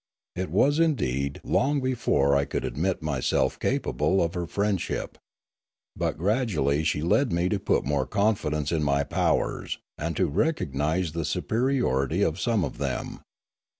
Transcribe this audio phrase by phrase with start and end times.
[0.35, 5.19] It was indeed long before I could admit myself capable of her friend ship.
[5.95, 11.11] But gradually she led me to put more confidence in my powers, and to recognise
[11.11, 13.21] the superiority of some of them.